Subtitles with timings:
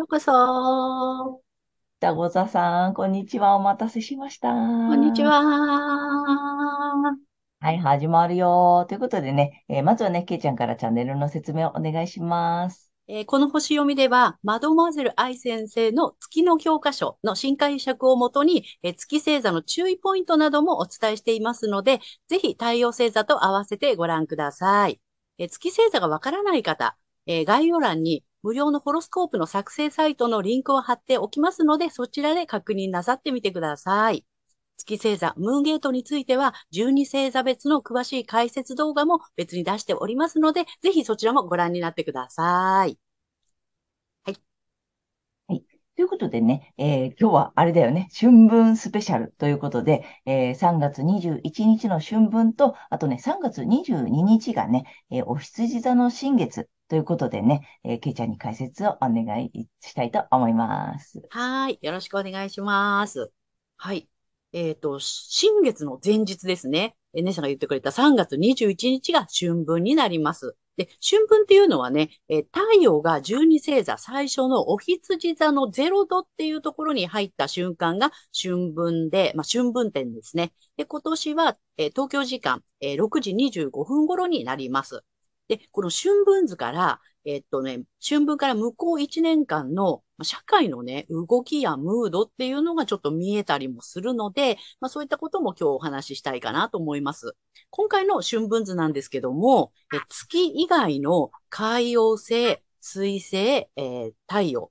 [0.00, 1.42] ようこそ。
[2.00, 3.54] ダゴザさん、こんにちは。
[3.54, 4.48] お待たせしました。
[4.48, 5.42] こんにちは。
[7.60, 8.86] はい、始まるよ。
[8.88, 12.90] ということでね、えー、まずはね、ケイちゃんからチャンネルの説明をお願いします。
[13.08, 24.98] えー、この星読みでは、マドモアゼル愛先生の月の教科書の新解釈をもとに、えー、月星座の注意ポイントなどもお伝えしていますので、ぜひ太陽星座と合わせてご覧ください。
[25.36, 26.96] えー、月星座がわからない方、
[27.26, 34.24] え概要欄に無料のホロスコープの作成サイトのリンクを貼っておきますので、そちらで確認なさってみてください。
[34.78, 42.98] 月星座、ムーンゲートについては、12星座別の詳しい解説動画も別に出しておりますので、ぜひそちらもご覧になってください。
[44.24, 44.36] はい。
[45.48, 45.64] はい。
[45.96, 61.22] ということでね、えー、今日はあれだよね、春分スペシャルということで、えー、3月21日の春分と、あとね、3月22日がね、えー、お羊座の新月ということでね、えー、けいちゃんに解説をお願いしたいと思います。
[61.30, 61.78] はい。
[61.82, 63.30] よろしくお願いします。
[63.76, 64.08] はい。
[64.52, 66.96] えっ、ー、と、新月の前日ですね。
[67.14, 70.56] え、姉さんが言ってくれた3月21日が春分になります。
[70.76, 80.52] で、春分っていうのはね、え、太陽が12星座最初のお羊座の0度っていうところに入った瞬間が春分で、まあ、春分点ですね。
[80.76, 85.04] で、今年は、え、東京時間、え、6時25分頃になります。
[85.50, 97.34] で、この春分図から、えっとね、春分から向こう1年間の社会のね、動きやムードっていうのがちょっと見えたりもするので、まあそういったことも今日お話ししたいかなと思います。
[97.70, 104.70] 今回の春分図なんですけども、え月以外の海洋星、水星、えー、太陽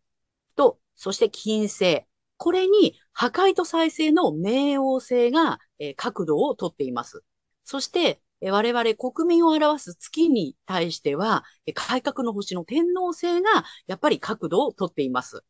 [0.55, 2.05] と、そして金星。
[2.37, 7.25] これに破壊と再生の冥王星が、えー、角度をとっています。
[7.65, 15.43] そして、我々国民を表す月に対しては、改革の星の天皇星がやっぱり角度をとっています。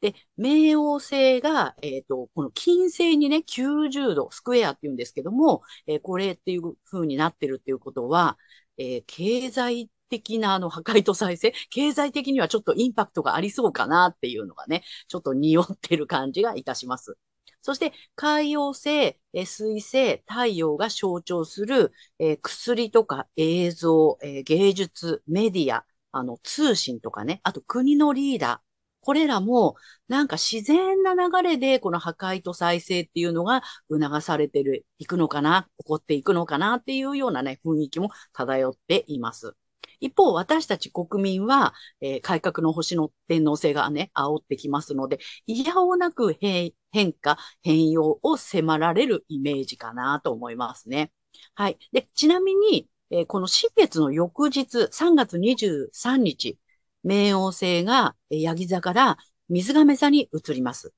[0.00, 8.38] で、冥王星が、えっ、ー、と、この金星にね、90度、スクエアって言うんですけども、えー、これっていう風になってるっていうことは、
[8.78, 17.18] えー、経済的なあの破壊と再生、経済的にはちょっとインパクトがありそうかなっていうのがね、ちょっと匂ってる感じがいたします。
[17.62, 28.70] そして、海洋性、水性、太陽が象徴する、えー、薬とか映像、えー、芸術、メディア、あの、通信とかね、あと国のリーダー、
[29.02, 29.76] これらも、
[30.08, 39.54] なんか自然な流れで、この破壊と再生っていうのが促されてる、いくのかな、起こっていくのかなっていうようなね、雰囲気も漂っています。
[40.00, 46.72] 一方、私たち国民は、えー、改革の星の天皇制がね、煽ってきますので、いやおなく変
[47.12, 51.12] 化、変容を迫られるイメージかなと思いますね。
[51.54, 51.78] はい。
[51.92, 56.58] で、ちなみに、えー、この新月の翌日、3月23日、
[57.04, 59.18] 冥王星が、えー、ヤギ座から
[59.48, 60.94] 水亀座に移ります。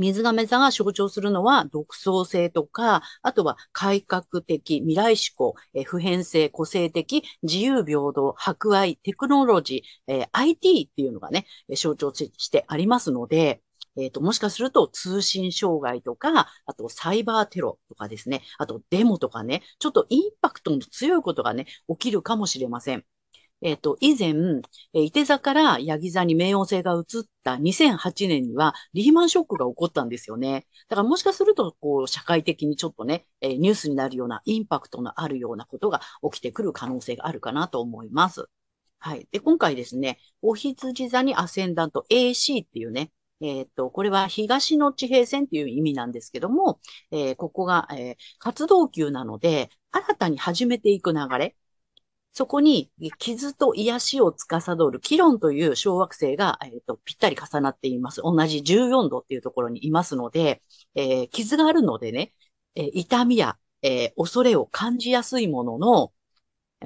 [0.00, 11.46] 水亀座が象徴するのは独創性とか、あとは改革的、未来志向、え普遍性、個性的、自由平等、博愛、テクノロジー、え、IT っていうのがね、
[11.76, 13.62] 象徴してありますので、
[13.96, 23.04] えっ、ー、と、もしかすると通信障害とか、あとサイバーテロとかですね、あとデモとかね、ちょっとインパクトの強いことがね、起きるかもしれません。
[23.62, 24.34] えっ、ー、と、以前、
[24.94, 30.66] え伊手座からヤギ座に冥王星が移った2008年にはリーマンショックが起こったんですよね。
[30.88, 38.46] だからもしかすると、こう、社会的にちょっとね、えニュースになるようなインパクトのあるようなことが起きてくる可能性があるかなと思います。
[38.98, 39.28] はい。
[39.32, 46.80] で、今回ですね、お羊座にアセンダント AC っていうね、えっ、ー、と、これは東の地平線っていう意味なんですけども、
[47.10, 51.56] えー、ここが、えー、活動級なので、新たに始めていく流れ、
[52.32, 58.22] そこに傷と癒しを司るキロンという小惑星が、えーと、ぴったり重なっています。
[58.22, 60.62] 同じ14度っていうところにいますので、
[60.94, 62.32] えー、傷があるのでね、
[62.76, 66.12] えー、痛みや、え、恐れを感じやすいものの、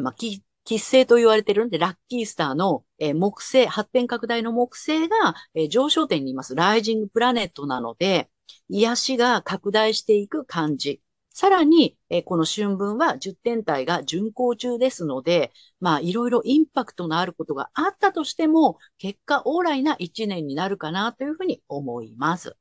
[0.00, 0.42] まあ、喫
[0.78, 6.54] 星と言われてるんで、ラッキースターの、え、木星、発展拡大の木星が、え、上昇点にいます。
[6.54, 8.30] ライジングプラネットなので、
[8.68, 11.02] 癒しが拡大していく感じ。
[11.34, 22.56] さらに、えこの春分は10天体が巡行中ですので、まあ、いろいろインパクトのあることがあったとしても、結果オーライな1年になるかなというふうに思います。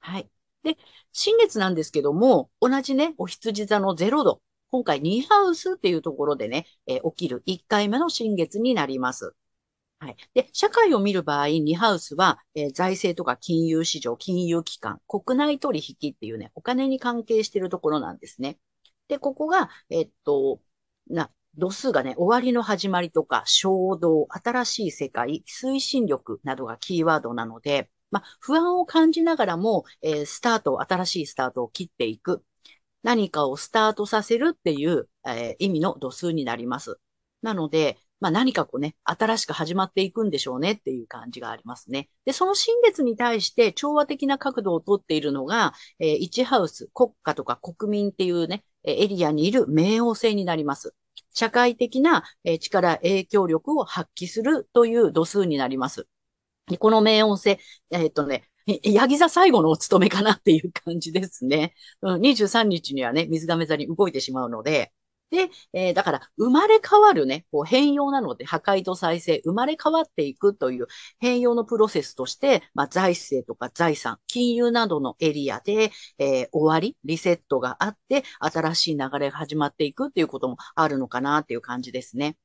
[0.00, 0.30] はい。
[0.62, 0.76] で、
[1.12, 4.42] 新月なんですけども、同じね、お羊座の0度。
[4.68, 9.34] 今回2ハウスっていうところでね、え起きる1回目の新月になります。
[9.98, 10.16] はい。
[10.34, 18.58] で、社会を見る場合、ニハウスは、えー、財政とか金融市場、金融機関、国内取引っていうね、お金に関係しているところなんですね。
[19.08, 20.60] で、ここが、えっと、
[21.08, 32.44] な、度数がね、終わりの始まりとか、衝動、新しい世界、推進力などがキーワードなので、まあ、不安を感じながらも、えー、スタート、新しいスタートを切っていく。
[33.02, 36.98] 何かをスタートさせるっていう、えー、意味の度数になります。
[37.42, 42.08] なので、まあ何かこうね、新しく始まっていくんでしょうねっていう感じがありますね。
[42.24, 50.94] で、その新月に対して調和的な角度をとっているのが、えー、1ハウス、国家とか国民っていうね、エリアにいる冥王星になります。
[51.34, 52.24] 社会的な
[52.60, 56.06] 力、影響力を発揮するという度数になります。
[56.78, 58.44] この冥王星、えー、っとね、
[58.82, 61.74] ヤギ座最後のお務めかなっていう感じですね。
[62.02, 64.92] 23日にはね、水亀座に動いてしまうので、
[65.30, 70.86] で、えー、だから、生まれ変わるね、こう変容なので、破壊と再生、生まれ変わっていくという
[71.18, 82.36] 変容のプロセスとして、まあ、財政とか財産、金融などのエリアで、えー、終わり、リセットがあって、新しい流れが始まっていくっていうこともあるのかなっていう感じですね。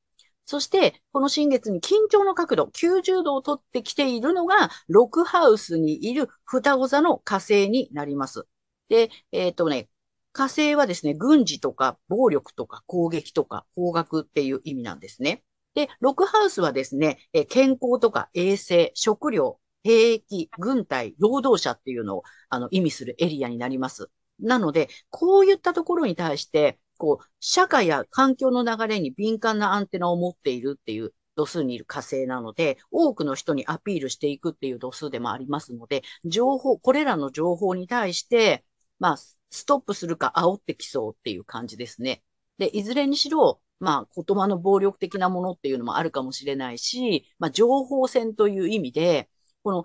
[0.44, 8.46] そして、この新月に緊張の角度、90度をとってきているのが、ロクハウスにいる双子座の火星になります。
[8.88, 9.88] で、えっ、ー、とね、
[10.32, 15.44] 火星はですね、軍事とか暴力とか攻撃とか方角っていう意味なんですね。
[15.74, 24.10] で、ロクハウスはですね、え健康とか衛生、食料、兵役、軍隊、労働者っていうのをあの意味するエリアになります。
[24.40, 38.64] なので、こういったところに対して、こう、社会や環境の流れに敏感なアンテナを持っているっていう度数にいる火星なので、多くの人にアピールしていくっていう度数でもありますので、情報、これらの情報に対して、
[38.98, 39.16] まあ、
[39.50, 42.22] ストップするか煽ってきそうっていう感じですね。
[42.58, 49.28] で、いずれにしろ、まあ、言葉の暴力的なものっていうのもあるかもしれないし、まあ、情報戦という意味で、
[49.64, 49.84] この、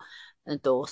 [0.51, 0.85] えっと、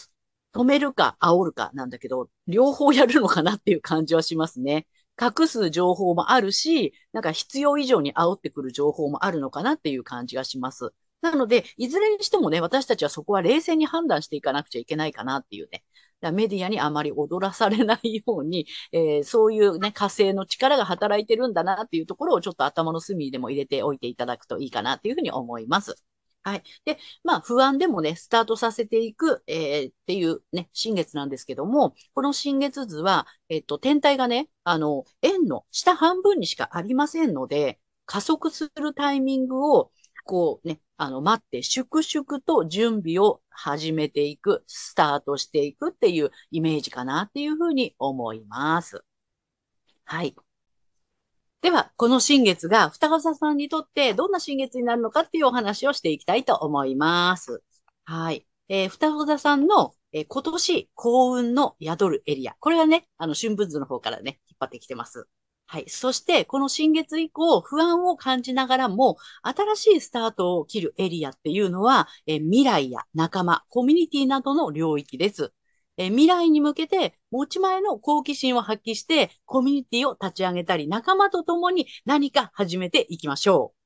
[0.54, 4.88] 止めるか煽るかなんだけど、両方やるのかなっていう感じはしますね。
[5.22, 10.94] 隠す情報もあるし、なんか必要以上に煽ってくる情報もあるのかなっていう感じがします。
[11.22, 15.84] なので、いずれにしてもね、私たちはそこは冷静に判断していかなくちゃいけないかなっていうね。
[16.32, 25.96] メディアにあまり踊らされないように、えー、そういうね、火星の力が働いてるんだなっていうところをちょっと頭の隅でも入れておいていただくといいかなっていうふうに思います。
[26.44, 26.64] はい。
[26.86, 39.92] で、まあ、不安でもね、スタートさせていく、えー、っていうね、新月なんですけども、この新月図は、えっと、天体がね、あの、円の下半分にしかありませんので、加速するタイミングを、
[40.26, 49.04] こうね、あの、待って、粛々と準備を始めていく、スタートしていくっていうイメージかなっていうふうに思います。
[50.04, 50.36] はい。
[51.62, 57.64] では、この新月が双子座さんにとってどんな新月になるのかっていうお話をしていきたいと思います。
[58.04, 58.46] はい。
[58.70, 62.56] えー、双子座さんの、えー、今年幸運の宿るエリア。
[62.60, 65.28] これはね、あの、春分図の方からね、引っ張ってきてます。
[65.68, 65.90] はい。
[65.90, 75.54] そして、この新月以降、不安を感じながらも、新しいスタートを切るエリアっていうのは、え未来や仲間、コミュニティなどの領域です。
[75.98, 83.78] え未来に向けて、持ち前の好奇心を発揮して、コミュニティを立ち上げたり、仲間と共に何か始めていきましょう。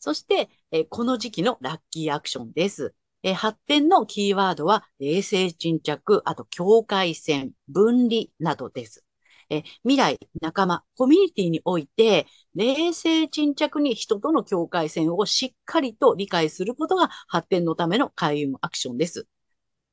[0.00, 2.94] そして、えこの時期のラッキーアクションです。
[3.22, 9.04] え発展のキーワードは、冷静沈着、あと境界線、分離などです。
[9.50, 19.26] え未来、仲間、コミュニティにおいて、冷静沈着に人との境界線をしっかりと理解することが発展のための開運アクションです。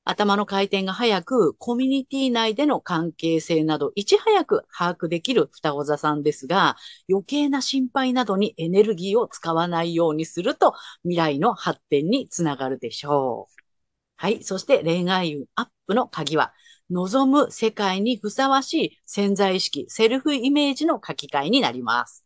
[0.04, 6.78] 頭の回転が早く、コミュニティ内での関係性など、いち早く把握できる双子座さんですが、
[7.10, 13.62] 余計な心配などにエネルギーを使わないようにすると、未来の発展につながるでしょう。
[14.18, 14.44] はい。
[14.44, 16.54] そして恋愛運アップの鍵は、
[16.90, 22.26] 望む世界にふさわしい潜在意識、セルフイメージの書き換えになります。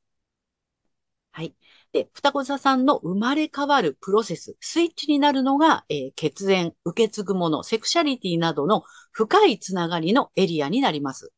[1.31, 1.55] はい。
[1.93, 11.31] で、双子座さんの生まれ変わるプロセス、スイッチになるのが、えー、血縁、受け継ぐもの、セクシャリティなどの深いつながりのエリアになります。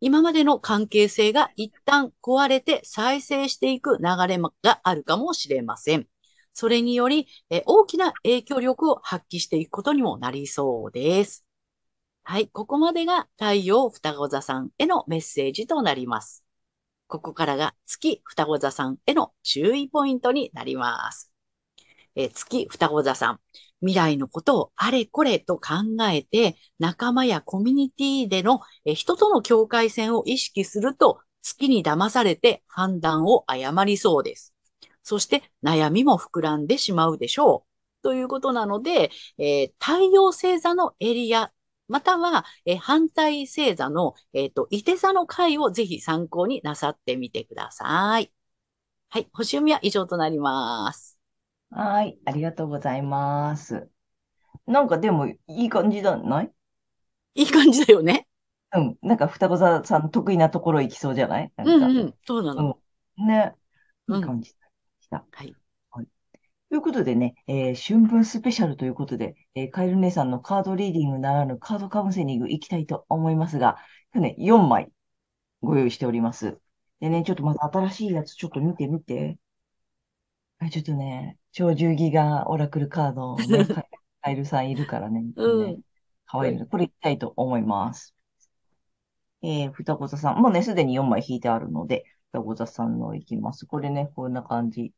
[0.00, 6.06] 今までの関係性が一旦壊れて再生していく流れがあるかもしれません。
[6.52, 11.47] それにより、え大きな影響力を発揮していくことにもなりそうです。
[12.30, 12.48] はい。
[12.48, 16.44] ここまでが太陽双子座さんへのメッセージとなります。
[17.06, 21.32] ここからが月双子座さんへの注意ポイントになります。
[22.14, 23.40] え月双子座さん。
[23.80, 25.76] 未来のことをあれこれと考
[26.12, 34.52] えて、仲間やコミュニティでのえ人との境界線を意識すると、月に騙されて判断を誤りそうです。
[35.02, 38.02] そして悩みも膨らんでしまうでしょう。
[38.02, 41.52] ということなので、えー太陽星座のエリア、
[41.88, 48.32] または、えー反対星座の、えっ、と、伊手座の回をぜひ参考になさってみてください。
[49.10, 49.28] はい。
[49.32, 51.18] 星読みは以上となります。
[51.70, 52.18] はい。
[52.24, 53.88] ありがとうございます。
[54.66, 56.52] なんかでも、いい感じじゃない？
[57.34, 58.26] いい感じだよね。
[58.74, 58.98] うん。
[59.02, 61.52] なんか、双子座さん得意なところ行きそうじゃない？
[61.58, 62.14] うんんうん。
[62.26, 62.78] そうなの。
[63.16, 63.54] ね。
[64.08, 64.58] いうんい感じで
[65.00, 65.24] した。
[65.32, 65.54] はい。
[66.70, 73.76] ということでね、えー春分スペシャルということで、えーカエル姉さんのカードリーディングならぬカードカウンセリング行きたいと思いますが、
[74.14, 74.92] 今日ね、4枚
[75.62, 76.60] ご用意しております。
[77.00, 79.38] でね、ちょっとまた新しいやつちょっと見てみて。
[80.58, 83.86] はい、ちょっとね、超十ギガオラクルカードね、カ
[84.22, 85.82] カエルさんいるからね、ね うん。
[86.26, 88.14] かわいいので、これ行きたいと思います。
[89.42, 90.40] えー、双子座さん。
[90.42, 93.66] もうね、すでに4枚引いてあるので、双子座さんの行きます。
[93.66, 94.92] これね、こんな感じ。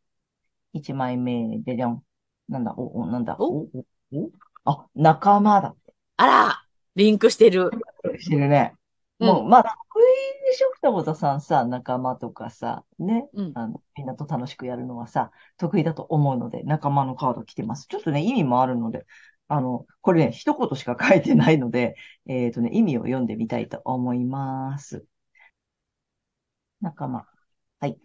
[0.73, 2.03] 1枚目でじゃん。
[2.49, 3.45] なんだ、お、お、なんだ、お？
[3.45, 3.69] お、
[4.12, 4.31] お、お？
[4.65, 5.75] あ、仲間だ。
[6.17, 6.65] あら
[6.97, 7.71] リンクしてる。
[8.19, 8.75] してるね。
[8.75, 8.81] うん
[9.27, 13.53] もう、まあ、得意でしょ、双子座さんさ、仲間とかさ、ね、うん。
[13.55, 17.87] あの、みんなと楽しくやるのはさ、得意だと思うので、仲間のカード来てます。
[17.87, 19.07] ちょっとね、意味もあるので、
[19.49, 21.97] あの、これね、一言しか書いてないので、
[22.27, 25.05] えっとね、意味を読んでみたいと思います。
[26.81, 27.27] 仲間。
[27.81, 27.99] はい。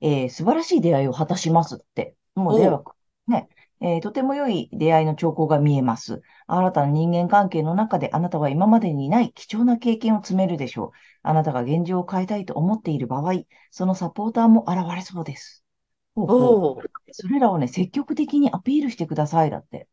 [0.00, 2.16] えー素晴らしい出会いを果たしますって。
[2.34, 2.84] もう出会いは、
[3.28, 3.48] ね、
[3.80, 6.22] えーとても良い出会いの兆候が見えます。
[6.46, 10.90] 新たな人間関係の中であなたは今までにない貴重な経験を積めるでしょう。
[11.22, 13.32] あなたが現状を変えたいと思っている場合、
[13.70, 15.64] そのサポーターも現れそうです。
[16.26, 16.86] おー。
[17.12, 19.50] それらをね、積極的にアピールしてください。
[19.50, 19.88] だって。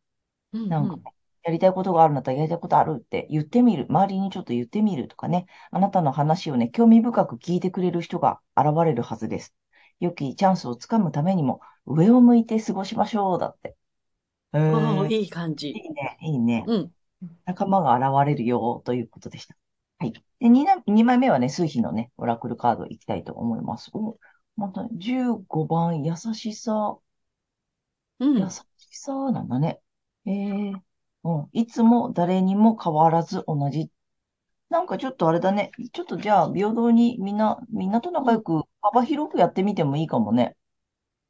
[0.52, 1.12] うんなんかね、
[1.44, 3.86] やりたいことがあるんだったらやりたいことあるって言ってみる。
[3.88, 5.46] 周りにちょっと言ってみるとかね。
[5.70, 9.54] あなたの話をね、興味深く聞いてくれる人が現れるはずです。
[10.00, 13.38] 良きチャンスをつかむためにも、上を向いて過ごしましょう。
[13.38, 13.76] だって。
[14.52, 15.12] えうん。
[15.12, 15.70] いい感じ。
[15.70, 16.64] いいね、いいね。
[16.66, 16.92] うん。
[17.44, 19.56] 仲間が現れるよ、ということでした。
[19.98, 20.12] はい。
[20.12, 23.90] で、2, な二枚目はね、数比のね、オラクルカードいきたいと思います。
[23.92, 24.18] お、
[24.56, 26.98] また、15番、優しさ。
[28.20, 28.48] うん優。
[28.50, 29.80] しさなんだね。
[30.26, 30.72] ええ
[31.24, 31.48] うん。
[31.52, 33.90] いつも誰にも変わらず同じ。
[34.68, 35.70] なんかちょっとあれだね。
[35.92, 40.56] ちょっとじゃあ、平等にみんな、みんなと仲良く幅広くやってみてもいいかもね。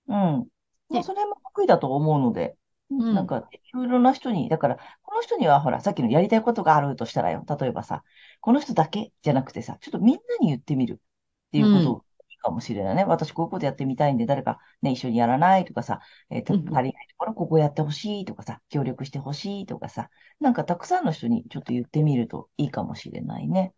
[0.09, 0.49] うん。
[0.89, 2.57] まあ、ねそれも得意だと思うので、
[2.91, 7.45] んなんか、いろいろな人に、だから、この人にはほら、さっきのやりたいことがあるとしたらよ。
[7.61, 8.05] 例えばさ、
[8.41, 12.05] この人だけじゃなくてさ、ちょっとみんなに言ってみるっていうことうん
[12.43, 13.05] かもしれないね。
[13.05, 23.75] 私、こういうことやってみたいんで、誰かね、一緒にやらないとかさ、えー足りないところ、ここやってほしいとかさ、協力してほしいとかさ、なんかたくさんの人にちょっと言ってみるといいかもしれないね。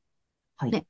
[0.56, 0.76] はい。
[0.76, 0.86] ね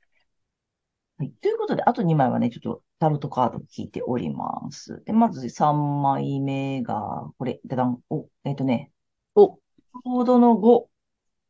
[1.17, 1.31] はい。
[1.41, 5.03] ということで、あと2枚はね、ちょっとタロットカードを引いております。
[5.05, 8.91] で、まず3枚目が、これ、だだん、お、えっとね、
[9.35, 10.89] お、ちょうどの5。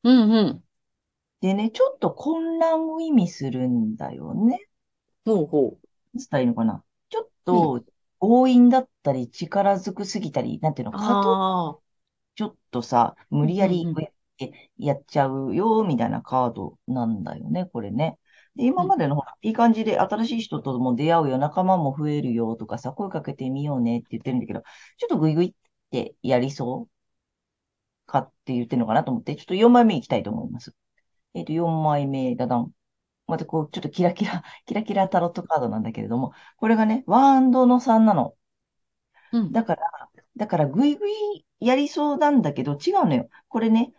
[0.03, 0.63] うんうん。
[1.41, 4.59] でね、ちょっと混乱を意味するんだよね。
[5.25, 5.77] ほうほ
[6.13, 6.83] 伝えるのかな。
[7.09, 7.85] ちょっと
[8.19, 10.87] 強引だったり、力ずくすぎたり、なんていうう。
[10.87, 11.97] のか、過度ああ。
[12.35, 18.17] ちょっとさ、無理やりうんうんこうやってやっちゃうよ、みたいなカードなんだよね、これね。
[18.57, 24.61] で、今までのほら、いい感じで新しい人とも出会うよ、仲間も増えるよとかさ、声かけてみようねって言ってるんだけど、
[24.97, 25.53] ちょっとグイグイっ
[25.91, 26.91] てやりそう
[28.05, 30.73] かって言ってるのかなと思って、ちょっと4枚目いきたいと思います。
[31.35, 32.71] えっと、4枚目、だだん。
[33.27, 38.35] またこう、ちょっとキラキラ、 キラキラタロットカードなんだけれども、これがね、ワンドの3なの。
[39.31, 39.51] うん。
[39.51, 39.81] だから、
[40.37, 43.29] だから、ぐいぐいやりそうなんだけど、違うのよ。
[43.49, 43.93] これね、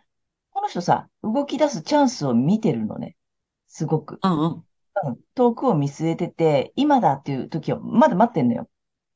[0.51, 3.17] この人さ、動き出すチャンスを見てるのね。
[3.69, 4.19] すごく。
[4.23, 4.65] うんうん。
[5.05, 8.69] うん遠くを見据えてて、今だっていう時をまだ待ってんのよ。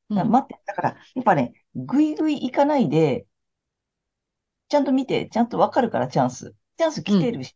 [0.09, 3.27] うんだ待って、だから、やっぱね、ぐいぐい行かないで、
[4.69, 6.55] ちゃんと見て、ちゃんとわかるから、チャンス。
[6.77, 7.55] チャンス来てるし、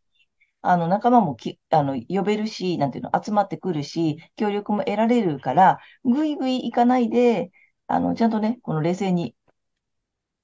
[0.62, 7.50] あの、仲間もき、あの、呼べるし、なんていうの、集まってくるし、協力も得られるから、ぐいぐい行かないで、
[7.88, 9.36] あの、ちゃんとね、この冷静に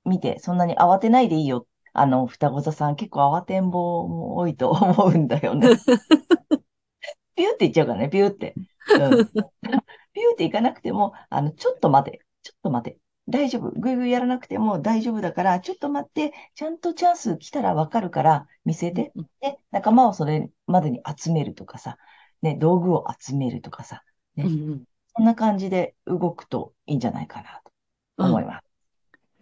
[0.06, 1.66] 見て、そんなに慌てないでいいよ。
[1.94, 5.68] あの、双子座さん結構慌てんぼうも多いと 思うんだよね。
[7.36, 8.54] ピューって言っちゃうからね、ピューって。
[8.56, 9.26] うん。
[9.26, 12.98] ピューって行かなくても、あの、ちょっと待て、ちょっと待て。
[13.28, 13.70] 大丈夫。
[13.70, 19.12] ぐいぐいやらなくても大丈夫だから、ちょっと待って、ちゃんとチャンス来たらわかるから見せて。
[19.40, 21.96] で、仲間をそれまでに集めるとかさ、
[22.42, 24.02] ね、道具を集めるとかさ、
[24.36, 24.84] ね、うんうん、
[25.16, 28.64] そんな感じで動くといいんじゃないかなと思います。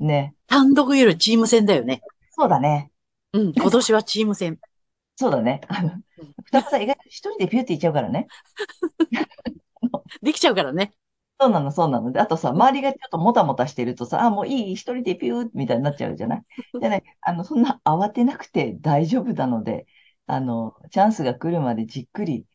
[0.00, 0.35] うん、ね。
[0.47, 2.02] 単独よりチーム戦だよね。
[2.35, 2.91] そうだね。
[3.33, 4.59] うん、今年はチーム戦。
[5.17, 5.61] そうだね。
[5.69, 5.91] あの、
[6.45, 8.27] 二つは意外と一人でピューっていっちゃうからね。
[10.23, 10.93] できちゃうからね。
[11.41, 12.12] そうなの、そうなの。
[12.12, 16.45] で、あとさ、周りがちょっともたもたしてるとさ、あ、もういい、一人でピューみたいになっちゃうじゃない？
[16.81, 19.87] でね、あの、そんな慌てなくて大丈夫なので、
[20.27, 22.47] あの、チャンスが来るまでじっくり、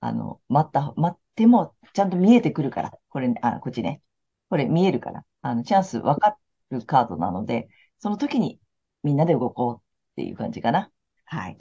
[0.00, 2.92] あの、待った、待っても、ちゃんと見えてくるから。
[3.10, 4.02] これ、ね、あ、こっちね。
[4.50, 5.24] これ見えるから。
[5.42, 6.38] あの、チャンス分か
[6.70, 8.59] るカードなので、その時に
[9.02, 9.80] みんなで動こうっ
[10.16, 10.90] ていう感じかな。
[11.24, 11.58] はい。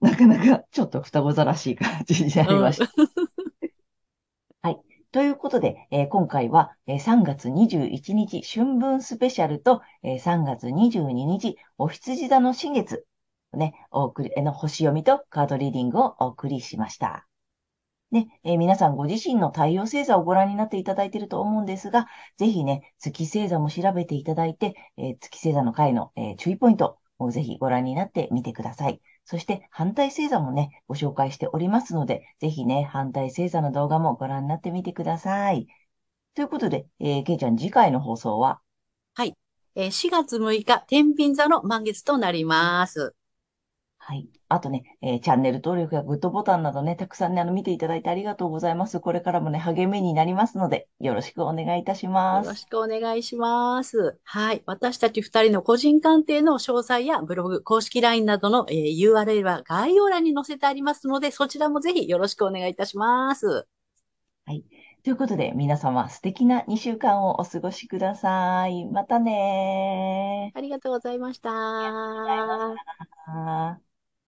[0.00, 2.92] なかなかちょっと双子座らしい感じになりました。
[2.96, 3.08] うん
[4.62, 4.80] はい。
[5.12, 13.06] ということで、えー、今回は、えー、3月21日春分スペシャルと、えー、3月22日お羊座の新月、
[13.52, 17.26] ね、お送り、の星読みとカードリーディングをお送りしました。
[18.12, 29.00] ね、えー、皆さんご自身の太陽星座をご覧になっていただいていると思うんですが、ぜひね、月星座も調べていただいて、えー、月星座の回の、えー、注意ポイントをぜひご覧になってみてください。
[29.24, 35.66] そして反対星座もね、ご紹介しておりますので、ぜひね、反対星座の動画もご覧になってみてください。
[36.34, 38.60] ということで、えー、けいちゃん、次回の放送は？
[39.14, 39.34] はい。
[39.74, 43.14] えー、4月6日、天秤座の満月となります。
[44.04, 44.28] はい。
[44.48, 48.98] あとね、えー、チャンネル登録やグッドボタンなどね、たくさんね、あの、見ていただいてありがとうございます。
[48.98, 52.46] これからもね、励みになりますので、よろしくお願いいたします。
[52.46, 54.18] よろしくお願いします。
[54.24, 54.64] はい。
[54.66, 63.68] 私たち二人の個人鑑定の詳細やブログ、公式 LINE などの、えー、URL は概要欄に載せてありますので、そちらもぜひよろしくお願いいたします。
[64.46, 64.64] はい。
[65.04, 68.84] ということで、皆様素敵な2週間をお過ごしください。
[68.86, 71.50] またねありがとうございました。
[73.26, 73.78] あ